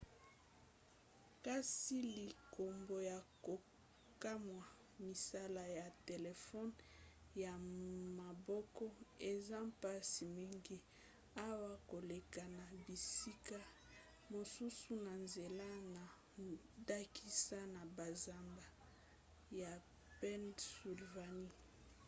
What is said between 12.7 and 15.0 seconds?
bisika mosusu